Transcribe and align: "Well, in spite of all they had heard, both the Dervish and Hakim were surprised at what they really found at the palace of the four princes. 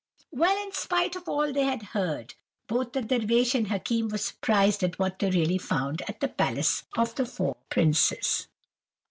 "Well, 0.31 0.57
in 0.59 0.71
spite 0.71 1.15
of 1.15 1.29
all 1.29 1.53
they 1.53 1.65
had 1.65 1.83
heard, 1.93 2.33
both 2.65 2.93
the 2.93 3.03
Dervish 3.03 3.53
and 3.53 3.67
Hakim 3.67 4.07
were 4.07 4.17
surprised 4.17 4.81
at 4.83 4.97
what 4.97 5.19
they 5.19 5.29
really 5.29 5.59
found 5.59 6.01
at 6.07 6.21
the 6.21 6.27
palace 6.27 6.85
of 6.97 7.13
the 7.13 7.25
four 7.27 7.55
princes. 7.69 8.47